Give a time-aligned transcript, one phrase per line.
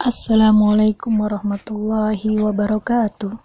[0.00, 3.36] Assalamualaikum warahmatullahi wabarakatuh.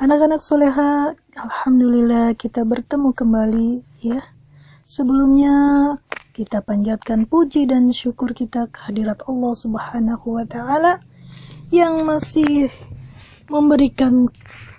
[0.00, 4.24] Anak-anak soleha, Alhamdulillah kita bertemu kembali ya.
[4.88, 5.52] Sebelumnya
[6.32, 10.96] kita panjatkan puji dan syukur kita kehadirat Allah Subhanahu wa taala
[11.68, 12.72] yang masih
[13.52, 14.32] memberikan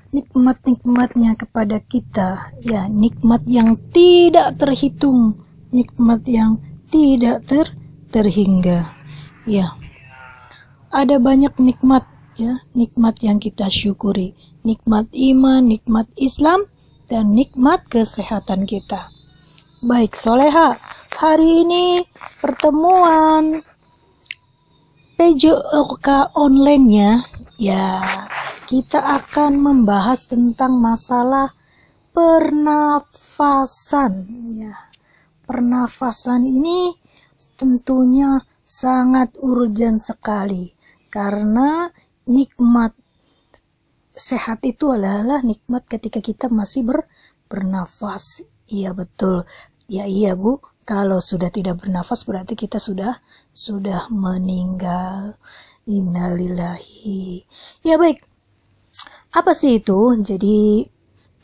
[0.09, 6.57] nikmat-nikmatnya kepada kita ya nikmat yang tidak terhitung nikmat yang
[6.89, 7.69] tidak ter
[8.09, 8.89] terhingga
[9.45, 9.77] ya
[10.91, 12.07] ada banyak nikmat
[12.39, 14.31] ya, nikmat yang kita syukuri,
[14.63, 16.63] nikmat iman, nikmat Islam
[17.11, 19.11] dan nikmat kesehatan kita.
[19.83, 20.79] Baik, Soleha,
[21.17, 22.05] hari ini
[22.39, 23.65] pertemuan
[25.17, 27.25] PJOK online-nya.
[27.57, 28.05] Ya
[28.69, 31.57] kita akan membahas tentang masalah
[32.13, 34.13] pernafasan
[34.53, 34.77] ya.
[35.47, 36.93] Pernafasan ini
[37.57, 40.76] tentunya sangat urgent sekali
[41.07, 41.91] karena
[42.27, 42.93] nikmat
[44.17, 47.05] sehat itu adalah nikmat ketika kita masih ber,
[47.45, 48.41] bernafas.
[48.67, 49.45] Iya betul.
[49.87, 53.21] Ya iya Bu, kalau sudah tidak bernafas berarti kita sudah
[53.53, 55.37] sudah meninggal.
[55.87, 57.47] Innalillahi.
[57.85, 58.19] Ya baik.
[59.31, 60.17] Apa sih itu?
[60.19, 60.83] Jadi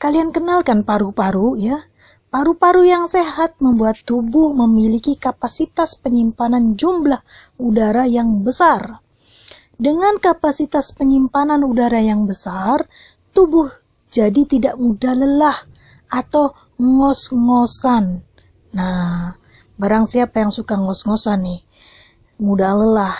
[0.01, 1.79] kalian kenalkan paru-paru ya.
[2.33, 7.21] Paru-paru yang sehat membuat tubuh memiliki kapasitas penyimpanan jumlah
[7.61, 9.02] udara yang besar.
[9.83, 12.87] Dengan kapasitas penyimpanan udara yang besar,
[13.35, 13.67] tubuh
[14.07, 15.59] jadi tidak mudah lelah
[16.07, 18.23] atau ngos-ngosan.
[18.71, 19.35] Nah,
[19.75, 21.59] barang siapa yang suka ngos-ngosan nih,
[22.39, 23.17] mudah lelah.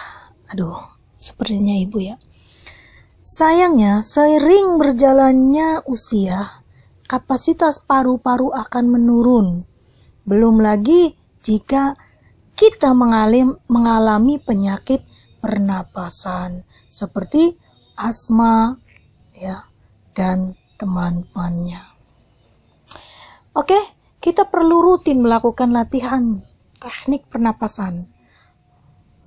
[0.55, 0.79] Aduh,
[1.19, 2.15] sepertinya ibu ya.
[3.19, 6.63] Sayangnya, seiring berjalannya usia,
[7.11, 9.47] kapasitas paru-paru akan menurun.
[10.23, 11.11] Belum lagi
[11.43, 11.99] jika
[12.55, 15.03] kita mengalami, mengalami penyakit
[15.43, 17.51] pernapasan seperti
[17.99, 18.79] asma
[19.35, 19.67] ya
[20.15, 21.83] dan teman-temannya.
[23.51, 23.75] Oke,
[24.23, 26.39] kita perlu rutin melakukan latihan
[26.79, 28.07] teknik pernapasan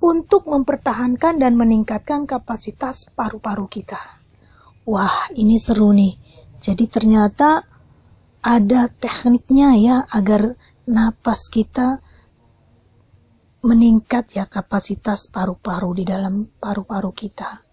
[0.01, 4.01] untuk mempertahankan dan meningkatkan kapasitas paru-paru kita.
[4.89, 6.17] Wah, ini seru nih.
[6.57, 7.61] Jadi ternyata
[8.41, 10.57] ada tekniknya ya agar
[10.87, 12.01] napas kita
[13.65, 17.65] meningkat ya kapasitas paru-paru di dalam paru-paru kita.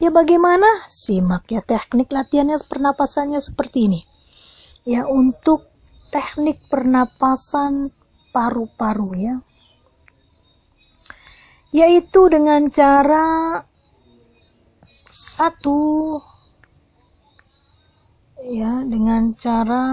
[0.00, 0.66] Ya bagaimana?
[0.88, 4.00] Simak ya teknik latihannya pernapasannya seperti ini.
[4.88, 5.68] Ya untuk
[6.08, 7.92] teknik pernapasan
[8.32, 9.36] paru-paru ya.
[11.70, 13.60] Yaitu dengan cara
[15.10, 16.16] satu
[18.46, 19.84] ya dengan cara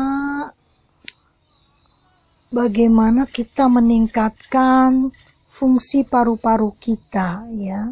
[2.52, 5.12] bagaimana kita meningkatkan
[5.47, 7.91] fungsi paru-paru kita ya.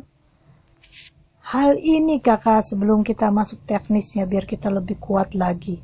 [1.46, 5.78] Hal ini kakak sebelum kita masuk teknisnya biar kita lebih kuat lagi.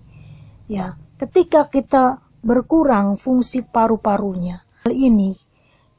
[0.66, 5.38] Ya, ketika kita berkurang fungsi paru-parunya, hal ini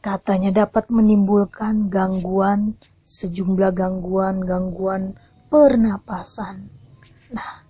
[0.02, 2.74] katanya dapat menimbulkan gangguan
[3.06, 5.14] sejumlah gangguan-gangguan
[5.46, 6.66] pernapasan.
[7.30, 7.62] Nah,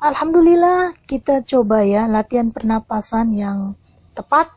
[0.00, 3.76] alhamdulillah kita coba ya latihan pernapasan yang
[4.12, 4.52] tepat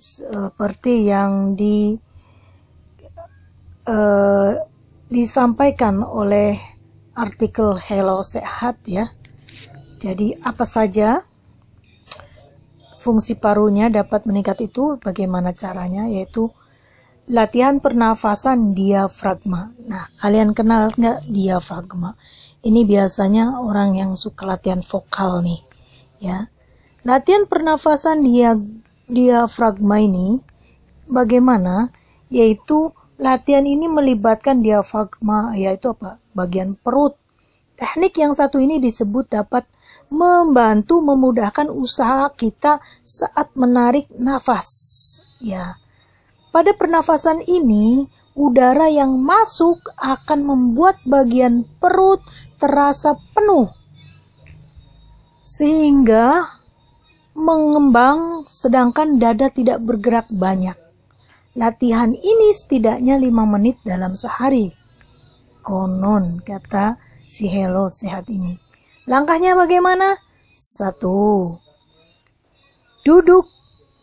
[0.00, 1.92] seperti yang di
[3.84, 4.52] uh,
[5.10, 6.56] disampaikan oleh
[7.12, 9.12] artikel Hello Sehat ya.
[10.00, 11.20] Jadi apa saja
[12.96, 16.48] fungsi parunya dapat meningkat itu bagaimana caranya yaitu
[17.30, 19.72] latihan pernafasan diafragma.
[19.86, 22.16] Nah, kalian kenal nggak diafragma?
[22.60, 25.60] Ini biasanya orang yang suka latihan vokal nih,
[26.20, 26.48] ya.
[27.00, 28.52] Latihan pernafasan dia
[29.08, 30.44] diafragma ini
[31.08, 31.88] bagaimana?
[32.28, 36.20] Yaitu latihan ini melibatkan diafragma yaitu apa?
[36.36, 37.16] Bagian perut.
[37.80, 39.64] Teknik yang satu ini disebut dapat
[40.12, 42.76] membantu memudahkan usaha kita
[43.08, 44.68] saat menarik nafas.
[45.40, 45.80] Ya.
[46.52, 48.04] Pada pernafasan ini,
[48.36, 52.20] udara yang masuk akan membuat bagian perut
[52.60, 53.72] terasa penuh.
[55.48, 56.59] Sehingga
[57.40, 60.76] mengembang sedangkan dada tidak bergerak banyak.
[61.56, 64.70] Latihan ini setidaknya 5 menit dalam sehari.
[65.64, 68.54] Konon kata si Hello sehat ini.
[69.10, 70.14] Langkahnya bagaimana?
[70.54, 71.56] Satu.
[73.02, 73.50] Duduk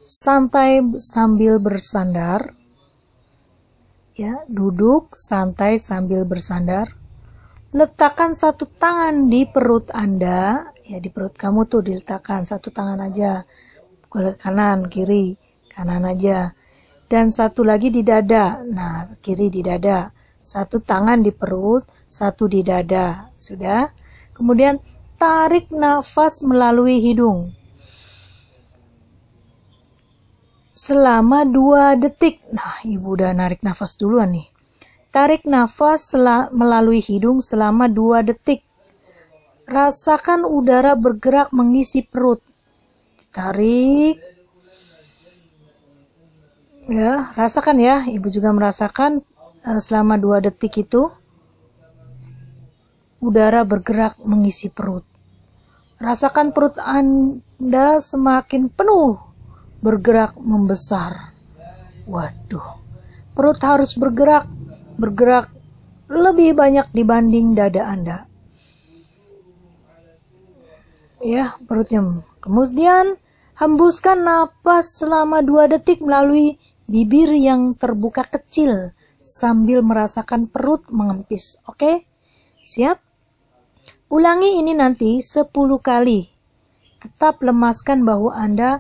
[0.03, 2.51] santai sambil bersandar.
[4.17, 6.97] Ya, duduk santai sambil bersandar.
[7.75, 13.43] Letakkan satu tangan di perut Anda ya di perut kamu tuh diletakkan satu tangan aja
[14.39, 15.35] kanan kiri
[15.67, 16.55] kanan aja
[17.11, 20.15] dan satu lagi di dada nah kiri di dada
[20.47, 23.35] Satu tangan di perut, satu di dada.
[23.35, 23.91] Sudah?
[24.31, 24.79] Kemudian
[25.19, 27.51] tarik nafas melalui hidung.
[30.71, 32.39] Selama dua detik.
[32.55, 34.47] Nah, ibu udah narik nafas duluan nih.
[35.11, 36.15] Tarik nafas
[36.55, 38.63] melalui hidung selama dua detik.
[39.67, 42.39] Rasakan udara bergerak mengisi perut.
[43.19, 44.15] Ditarik.
[46.87, 48.07] Ya, rasakan ya.
[48.07, 49.19] Ibu juga merasakan
[49.67, 51.11] uh, selama dua detik itu
[53.19, 55.03] udara bergerak mengisi perut.
[55.99, 59.19] Rasakan perut Anda semakin penuh,
[59.83, 61.35] bergerak membesar.
[62.07, 62.79] Waduh,
[63.35, 64.47] perut harus bergerak,
[64.95, 65.51] bergerak
[66.07, 68.26] lebih banyak dibanding dada Anda
[71.21, 72.21] ya perutnya.
[72.41, 73.17] Kemudian
[73.57, 78.93] hembuskan napas selama dua detik melalui bibir yang terbuka kecil
[79.25, 81.59] sambil merasakan perut mengempis.
[81.67, 82.07] Oke?
[82.63, 82.99] Siap?
[84.07, 85.51] Ulangi ini nanti 10
[85.83, 86.23] kali.
[86.97, 88.79] Tetap lemaskan bahu Anda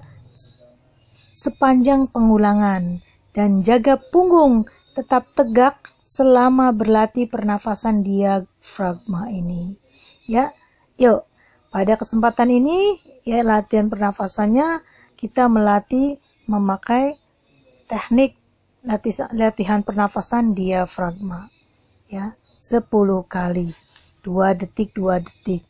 [1.35, 3.03] sepanjang pengulangan
[3.35, 4.65] dan jaga punggung
[4.97, 9.77] tetap tegak selama berlatih pernafasan diafragma ini.
[10.25, 10.55] Ya,
[10.97, 11.27] yuk
[11.67, 14.81] pada kesempatan ini, ya latihan pernafasannya
[15.19, 17.19] kita melatih memakai
[17.91, 18.39] teknik
[19.35, 21.51] latihan pernafasan diafragma.
[22.07, 23.75] Ya, 10 kali.
[24.23, 25.63] 2 detik, 2 detik.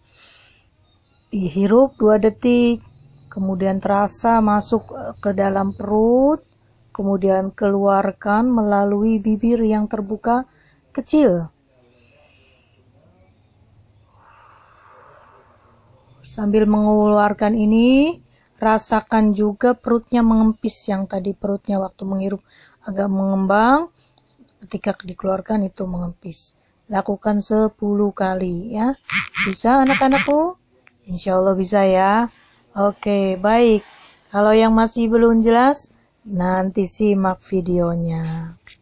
[1.34, 2.86] Dihirup 2 detik,
[3.28, 6.46] kemudian terasa masuk eh, ke dalam perut,
[6.94, 10.46] kemudian keluarkan melalui bibir yang terbuka
[10.94, 11.50] kecil.
[16.28, 18.20] Sambil mengeluarkan ini,
[18.60, 22.44] rasakan juga perutnya mengempis yang tadi perutnya waktu menghirup
[22.84, 23.88] agak mengembang.
[24.60, 26.52] Ketika dikeluarkan itu mengempis.
[26.92, 27.72] Lakukan 10
[28.12, 28.92] kali ya.
[29.48, 30.60] Bisa anak-anakku?
[31.08, 32.28] Insya Allah bisa ya.
[32.76, 33.88] Oke, baik.
[34.28, 35.96] Kalau yang masih belum jelas,
[36.28, 38.60] nanti simak videonya.